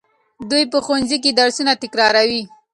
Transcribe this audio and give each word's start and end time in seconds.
دوی 0.49 0.63
په 0.71 0.77
ښوونځي 0.85 1.17
کې 1.23 1.31
درسونه 1.39 1.73
تکراروي. 1.83 2.43